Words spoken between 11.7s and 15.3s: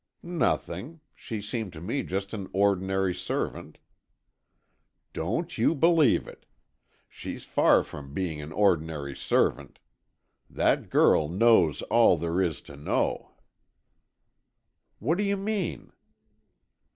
all there is to know." "What do